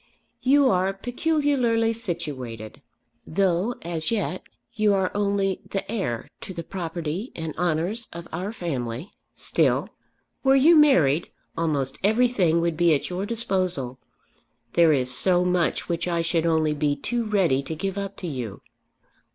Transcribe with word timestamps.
"You 0.41 0.67
are 0.71 0.93
peculiarly 0.93 1.93
situated. 1.93 2.81
Though 3.27 3.75
as 3.83 4.09
yet 4.09 4.41
you 4.73 4.95
are 4.95 5.11
only 5.13 5.61
the 5.69 5.87
heir 5.91 6.27
to 6.41 6.55
the 6.55 6.63
property 6.63 7.31
and 7.35 7.55
honours 7.55 8.07
of 8.11 8.27
our 8.33 8.51
family, 8.51 9.11
still, 9.35 9.89
were 10.43 10.55
you 10.55 10.75
married, 10.75 11.29
almost 11.55 11.99
everything 12.03 12.61
would 12.61 12.77
be 12.77 12.95
at 12.95 13.11
your 13.11 13.27
disposal. 13.27 13.99
There 14.73 14.91
is 14.91 15.15
so 15.15 15.45
much 15.45 15.87
which 15.87 16.07
I 16.07 16.23
should 16.23 16.47
only 16.47 16.73
be 16.73 16.95
too 16.95 17.25
ready 17.27 17.61
to 17.61 17.75
give 17.75 17.95
up 17.99 18.17
to 18.25 18.27
you!" 18.27 18.63